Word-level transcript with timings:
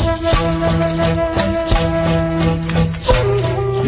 Thank 0.00 1.32
you. 1.32 1.37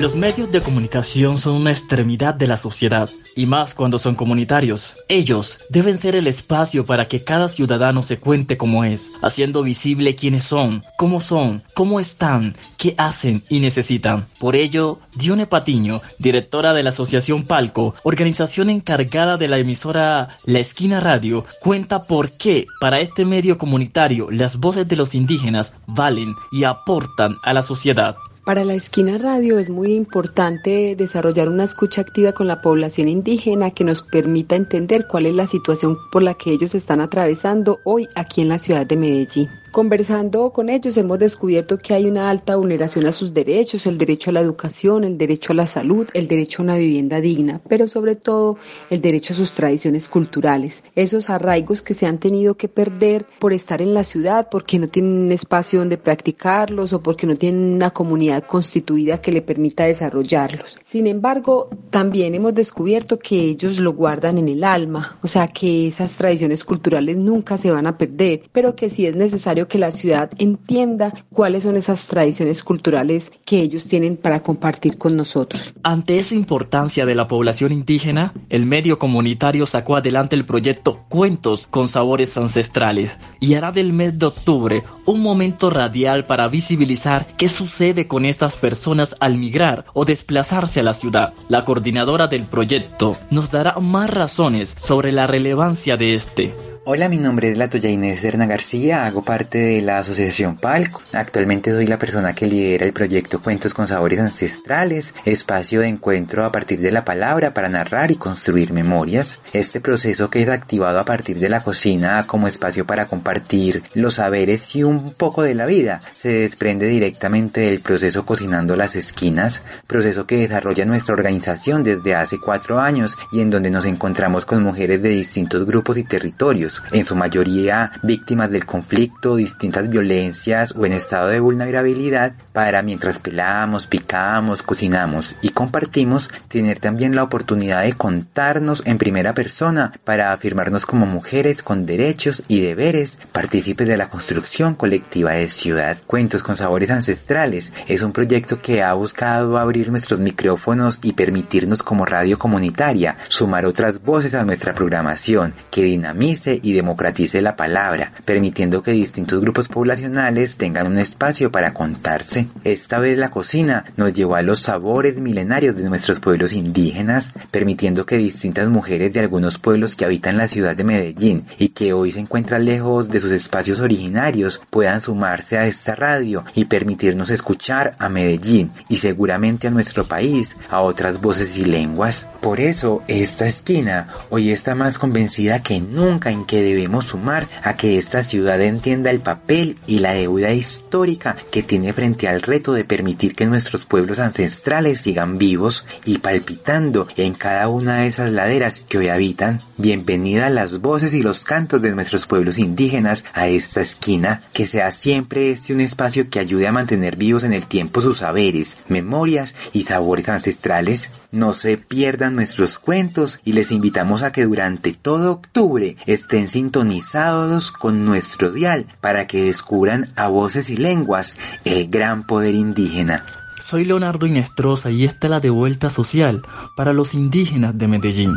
Los 0.00 0.16
medios 0.16 0.50
de 0.50 0.62
comunicación 0.62 1.36
son 1.36 1.56
una 1.56 1.72
extremidad 1.72 2.32
de 2.34 2.46
la 2.46 2.56
sociedad, 2.56 3.10
y 3.36 3.44
más 3.44 3.74
cuando 3.74 3.98
son 3.98 4.14
comunitarios. 4.14 4.94
Ellos 5.08 5.58
deben 5.68 5.98
ser 5.98 6.16
el 6.16 6.26
espacio 6.26 6.86
para 6.86 7.04
que 7.04 7.22
cada 7.22 7.50
ciudadano 7.50 8.02
se 8.02 8.18
cuente 8.18 8.56
cómo 8.56 8.82
es, 8.84 9.10
haciendo 9.20 9.62
visible 9.62 10.14
quiénes 10.14 10.44
son, 10.44 10.82
cómo 10.96 11.20
son, 11.20 11.62
cómo 11.74 12.00
están, 12.00 12.56
qué 12.78 12.94
hacen 12.96 13.42
y 13.50 13.60
necesitan. 13.60 14.26
Por 14.38 14.56
ello, 14.56 15.00
Dione 15.16 15.46
Patiño, 15.46 16.00
directora 16.18 16.72
de 16.72 16.82
la 16.82 16.90
Asociación 16.90 17.42
Palco, 17.42 17.94
organización 18.02 18.70
encargada 18.70 19.36
de 19.36 19.48
la 19.48 19.58
emisora 19.58 20.38
La 20.46 20.60
Esquina 20.60 21.00
Radio, 21.00 21.44
cuenta 21.60 22.00
por 22.00 22.30
qué 22.30 22.64
para 22.80 23.00
este 23.00 23.26
medio 23.26 23.58
comunitario 23.58 24.30
las 24.30 24.56
voces 24.56 24.88
de 24.88 24.96
los 24.96 25.14
indígenas 25.14 25.74
valen 25.86 26.34
y 26.50 26.64
aportan 26.64 27.36
a 27.44 27.52
la 27.52 27.60
sociedad. 27.60 28.16
Para 28.44 28.64
la 28.64 28.72
esquina 28.72 29.18
radio 29.18 29.58
es 29.58 29.68
muy 29.68 29.92
importante 29.92 30.96
desarrollar 30.96 31.50
una 31.50 31.64
escucha 31.64 32.00
activa 32.00 32.32
con 32.32 32.46
la 32.46 32.62
población 32.62 33.06
indígena 33.06 33.70
que 33.70 33.84
nos 33.84 34.02
permita 34.02 34.56
entender 34.56 35.06
cuál 35.06 35.26
es 35.26 35.34
la 35.34 35.46
situación 35.46 35.98
por 36.10 36.22
la 36.22 36.32
que 36.34 36.50
ellos 36.50 36.74
están 36.74 37.02
atravesando 37.02 37.80
hoy 37.84 38.08
aquí 38.14 38.40
en 38.40 38.48
la 38.48 38.58
ciudad 38.58 38.86
de 38.86 38.96
Medellín. 38.96 39.59
Conversando 39.70 40.50
con 40.50 40.68
ellos 40.68 40.96
hemos 40.96 41.20
descubierto 41.20 41.78
que 41.78 41.94
hay 41.94 42.06
una 42.06 42.28
alta 42.28 42.56
vulneración 42.56 43.06
a 43.06 43.12
sus 43.12 43.32
derechos, 43.32 43.86
el 43.86 43.98
derecho 43.98 44.30
a 44.30 44.32
la 44.32 44.40
educación, 44.40 45.04
el 45.04 45.16
derecho 45.16 45.52
a 45.52 45.56
la 45.56 45.68
salud, 45.68 46.08
el 46.12 46.26
derecho 46.26 46.60
a 46.60 46.64
una 46.64 46.76
vivienda 46.76 47.20
digna, 47.20 47.60
pero 47.68 47.86
sobre 47.86 48.16
todo 48.16 48.58
el 48.90 49.00
derecho 49.00 49.32
a 49.32 49.36
sus 49.36 49.52
tradiciones 49.52 50.08
culturales, 50.08 50.82
esos 50.96 51.30
arraigos 51.30 51.82
que 51.82 51.94
se 51.94 52.06
han 52.06 52.18
tenido 52.18 52.56
que 52.56 52.66
perder 52.66 53.26
por 53.38 53.52
estar 53.52 53.80
en 53.80 53.94
la 53.94 54.02
ciudad, 54.02 54.48
porque 54.50 54.80
no 54.80 54.88
tienen 54.88 55.30
espacio 55.30 55.78
donde 55.78 55.98
practicarlos 55.98 56.92
o 56.92 57.00
porque 57.00 57.28
no 57.28 57.36
tienen 57.36 57.74
una 57.74 57.90
comunidad 57.90 58.42
constituida 58.42 59.20
que 59.20 59.30
le 59.30 59.40
permita 59.40 59.84
desarrollarlos. 59.84 60.80
Sin 60.84 61.06
embargo, 61.06 61.70
también 61.90 62.34
hemos 62.34 62.54
descubierto 62.54 63.18
que 63.18 63.40
ellos 63.40 63.78
lo 63.78 63.92
guardan 63.92 64.38
en 64.38 64.48
el 64.48 64.64
alma, 64.64 65.18
o 65.22 65.28
sea 65.28 65.48
que 65.48 65.88
esas 65.88 66.14
tradiciones 66.14 66.64
culturales 66.64 67.16
nunca 67.16 67.58
se 67.58 67.70
van 67.70 67.86
a 67.86 67.98
perder, 67.98 68.42
pero 68.52 68.76
que 68.76 68.90
si 68.90 69.06
es 69.06 69.16
necesario 69.16 69.68
que 69.68 69.78
la 69.78 69.92
ciudad 69.92 70.30
entienda 70.38 71.12
cuáles 71.32 71.64
son 71.64 71.76
esas 71.76 72.06
tradiciones 72.06 72.62
culturales 72.62 73.32
que 73.44 73.60
ellos 73.60 73.86
tienen 73.86 74.16
para 74.16 74.40
compartir 74.42 74.98
con 74.98 75.16
nosotros. 75.16 75.74
Ante 75.82 76.18
esa 76.18 76.34
importancia 76.34 77.06
de 77.06 77.14
la 77.14 77.28
población 77.28 77.72
indígena, 77.72 78.32
el 78.48 78.66
medio 78.66 78.98
comunitario 78.98 79.66
sacó 79.66 79.96
adelante 79.96 80.36
el 80.36 80.46
proyecto 80.46 81.04
Cuentos 81.08 81.66
con 81.66 81.88
Sabores 81.88 82.36
Ancestrales 82.36 83.16
y 83.40 83.54
hará 83.54 83.72
del 83.72 83.92
mes 83.92 84.18
de 84.18 84.26
octubre 84.26 84.82
un 85.06 85.20
momento 85.20 85.70
radial 85.70 86.24
para 86.24 86.48
visibilizar 86.48 87.26
qué 87.36 87.48
sucede 87.48 88.06
con 88.06 88.24
estas 88.24 88.54
personas 88.54 89.16
al 89.20 89.36
migrar 89.36 89.84
o 89.92 90.04
desplazarse 90.04 90.80
a 90.80 90.84
la 90.84 90.94
ciudad. 90.94 91.34
La 91.48 91.64
coordinadora 91.80 92.26
del 92.26 92.44
proyecto 92.44 93.16
nos 93.30 93.50
dará 93.50 93.80
más 93.80 94.10
razones 94.10 94.76
sobre 94.84 95.12
la 95.12 95.26
relevancia 95.26 95.96
de 95.96 96.12
este. 96.12 96.54
Hola, 96.92 97.08
mi 97.08 97.18
nombre 97.18 97.52
es 97.52 97.56
la 97.56 97.68
Toya 97.68 97.88
Inés 97.88 98.18
Serna 98.18 98.46
García, 98.46 99.04
hago 99.04 99.22
parte 99.22 99.58
de 99.58 99.80
la 99.80 99.98
Asociación 99.98 100.56
Palco. 100.56 101.02
Actualmente 101.12 101.70
soy 101.70 101.86
la 101.86 102.00
persona 102.00 102.34
que 102.34 102.48
lidera 102.48 102.84
el 102.84 102.92
proyecto 102.92 103.40
Cuentos 103.40 103.72
con 103.72 103.86
Sabores 103.86 104.18
Ancestrales, 104.18 105.14
espacio 105.24 105.82
de 105.82 105.86
encuentro 105.86 106.44
a 106.44 106.50
partir 106.50 106.80
de 106.80 106.90
la 106.90 107.04
palabra 107.04 107.54
para 107.54 107.68
narrar 107.68 108.10
y 108.10 108.16
construir 108.16 108.72
memorias. 108.72 109.38
Este 109.52 109.80
proceso 109.80 110.30
que 110.30 110.42
es 110.42 110.48
activado 110.48 110.98
a 110.98 111.04
partir 111.04 111.38
de 111.38 111.48
la 111.48 111.60
cocina 111.60 112.26
como 112.26 112.48
espacio 112.48 112.84
para 112.84 113.06
compartir 113.06 113.84
los 113.94 114.14
saberes 114.14 114.74
y 114.74 114.82
un 114.82 115.12
poco 115.12 115.44
de 115.44 115.54
la 115.54 115.66
vida, 115.66 116.00
se 116.16 116.40
desprende 116.40 116.88
directamente 116.88 117.60
del 117.60 117.82
proceso 117.82 118.26
Cocinando 118.26 118.74
las 118.74 118.96
Esquinas, 118.96 119.62
proceso 119.86 120.26
que 120.26 120.38
desarrolla 120.38 120.84
nuestra 120.86 121.14
organización 121.14 121.84
desde 121.84 122.16
hace 122.16 122.38
cuatro 122.44 122.80
años 122.80 123.16
y 123.30 123.42
en 123.42 123.50
donde 123.50 123.70
nos 123.70 123.84
encontramos 123.84 124.44
con 124.44 124.64
mujeres 124.64 125.00
de 125.00 125.10
distintos 125.10 125.64
grupos 125.64 125.96
y 125.96 126.02
territorios 126.02 126.79
en 126.92 127.04
su 127.04 127.16
mayoría 127.16 127.92
víctimas 128.02 128.50
del 128.50 128.66
conflicto, 128.66 129.36
distintas 129.36 129.88
violencias 129.88 130.74
o 130.76 130.86
en 130.86 130.92
estado 130.92 131.28
de 131.28 131.40
vulnerabilidad, 131.40 132.34
para 132.52 132.82
mientras 132.82 133.18
pelamos, 133.18 133.86
picamos, 133.86 134.62
cocinamos 134.62 135.36
y 135.42 135.50
compartimos, 135.50 136.30
tener 136.48 136.78
también 136.78 137.14
la 137.14 137.22
oportunidad 137.22 137.82
de 137.82 137.92
contarnos 137.92 138.82
en 138.86 138.98
primera 138.98 139.34
persona 139.34 139.92
para 140.04 140.32
afirmarnos 140.32 140.86
como 140.86 141.06
mujeres 141.06 141.62
con 141.62 141.86
derechos 141.86 142.42
y 142.48 142.60
deberes, 142.60 143.18
partícipes 143.32 143.86
de 143.86 143.96
la 143.96 144.08
construcción 144.08 144.74
colectiva 144.74 145.32
de 145.32 145.48
ciudad. 145.48 145.98
Cuentos 146.06 146.42
con 146.42 146.56
sabores 146.56 146.90
ancestrales 146.90 147.72
es 147.88 148.02
un 148.02 148.12
proyecto 148.12 148.60
que 148.60 148.82
ha 148.82 148.92
buscado 148.94 149.58
abrir 149.58 149.90
nuestros 149.90 150.20
micrófonos 150.20 150.98
y 151.02 151.12
permitirnos 151.12 151.82
como 151.82 152.04
radio 152.04 152.38
comunitaria 152.38 153.16
sumar 153.28 153.66
otras 153.66 154.02
voces 154.02 154.34
a 154.34 154.44
nuestra 154.44 154.74
programación 154.74 155.54
que 155.70 155.84
dinamice 155.84 156.59
y 156.62 156.72
democratice 156.72 157.42
la 157.42 157.56
palabra, 157.56 158.12
permitiendo 158.24 158.82
que 158.82 158.92
distintos 158.92 159.40
grupos 159.40 159.68
poblacionales 159.68 160.56
tengan 160.56 160.86
un 160.86 160.98
espacio 160.98 161.50
para 161.50 161.74
contarse. 161.74 162.48
Esta 162.64 162.98
vez 162.98 163.18
la 163.18 163.30
cocina 163.30 163.84
nos 163.96 164.12
llevó 164.12 164.36
a 164.36 164.42
los 164.42 164.60
sabores 164.60 165.16
milenarios 165.16 165.76
de 165.76 165.88
nuestros 165.88 166.20
pueblos 166.20 166.52
indígenas, 166.52 167.30
permitiendo 167.50 168.06
que 168.06 168.16
distintas 168.16 168.68
mujeres 168.68 169.12
de 169.12 169.20
algunos 169.20 169.58
pueblos 169.58 169.94
que 169.94 170.04
habitan 170.04 170.36
la 170.36 170.48
ciudad 170.48 170.76
de 170.76 170.84
Medellín 170.84 171.44
y 171.58 171.68
que 171.68 171.92
hoy 171.92 172.12
se 172.12 172.20
encuentran 172.20 172.64
lejos 172.64 173.10
de 173.10 173.20
sus 173.20 173.30
espacios 173.30 173.80
originarios 173.80 174.60
puedan 174.70 175.00
sumarse 175.00 175.58
a 175.58 175.66
esta 175.66 175.94
radio 175.94 176.44
y 176.54 176.66
permitirnos 176.66 177.30
escuchar 177.30 177.94
a 177.98 178.08
Medellín 178.08 178.72
y 178.88 178.96
seguramente 178.96 179.66
a 179.66 179.70
nuestro 179.70 180.04
país, 180.04 180.56
a 180.68 180.80
otras 180.80 181.20
voces 181.20 181.56
y 181.56 181.64
lenguas. 181.64 182.26
Por 182.40 182.60
eso, 182.60 183.02
esta 183.08 183.46
esquina 183.46 184.08
hoy 184.30 184.50
está 184.50 184.74
más 184.74 184.98
convencida 184.98 185.62
que 185.62 185.80
nunca 185.80 186.30
en 186.30 186.44
que 186.50 186.62
debemos 186.62 187.04
sumar 187.04 187.48
a 187.62 187.76
que 187.76 187.96
esta 187.96 188.24
ciudad 188.24 188.60
entienda 188.60 189.12
el 189.12 189.20
papel 189.20 189.76
y 189.86 190.00
la 190.00 190.14
deuda 190.14 190.52
histórica 190.52 191.36
que 191.52 191.62
tiene 191.62 191.92
frente 191.92 192.26
al 192.26 192.42
reto 192.42 192.72
de 192.72 192.84
permitir 192.84 193.36
que 193.36 193.46
nuestros 193.46 193.84
pueblos 193.84 194.18
ancestrales 194.18 195.00
sigan 195.00 195.38
vivos 195.38 195.86
y 196.04 196.18
palpitando 196.18 197.06
en 197.16 197.34
cada 197.34 197.68
una 197.68 197.98
de 197.98 198.08
esas 198.08 198.32
laderas 198.32 198.80
que 198.80 198.98
hoy 198.98 199.06
habitan. 199.06 199.60
Bienvenida 199.76 200.50
las 200.50 200.80
voces 200.80 201.14
y 201.14 201.22
los 201.22 201.44
cantos 201.44 201.82
de 201.82 201.94
nuestros 201.94 202.26
pueblos 202.26 202.58
indígenas 202.58 203.24
a 203.32 203.46
esta 203.46 203.82
esquina, 203.82 204.40
que 204.52 204.66
sea 204.66 204.90
siempre 204.90 205.52
este 205.52 205.72
un 205.72 205.80
espacio 205.80 206.28
que 206.30 206.40
ayude 206.40 206.66
a 206.66 206.72
mantener 206.72 207.14
vivos 207.14 207.44
en 207.44 207.52
el 207.52 207.66
tiempo 207.66 208.00
sus 208.00 208.18
saberes, 208.18 208.76
memorias 208.88 209.54
y 209.72 209.82
sabores 209.84 210.28
ancestrales. 210.28 211.10
No 211.30 211.52
se 211.52 211.76
pierdan 211.76 212.34
nuestros 212.34 212.80
cuentos 212.80 213.38
y 213.44 213.52
les 213.52 213.70
invitamos 213.70 214.22
a 214.22 214.32
que 214.32 214.46
durante 214.46 214.92
todo 214.94 215.30
octubre 215.30 215.96
estén 216.40 216.48
sintonizados 216.48 217.70
con 217.70 218.04
nuestro 218.06 218.50
dial 218.50 218.86
para 219.00 219.26
que 219.26 219.44
descubran 219.44 220.12
a 220.16 220.28
voces 220.28 220.70
y 220.70 220.76
lenguas 220.76 221.36
el 221.64 221.88
gran 221.88 222.26
poder 222.26 222.54
indígena. 222.54 223.24
Soy 223.64 223.84
Leonardo 223.84 224.26
Inestrosa 224.26 224.90
y 224.90 225.04
esta 225.04 225.26
es 225.26 225.30
la 225.30 225.40
devuelta 225.40 225.90
social 225.90 226.42
para 226.76 226.92
los 226.92 227.14
indígenas 227.14 227.76
de 227.76 227.88
Medellín. 227.88 228.34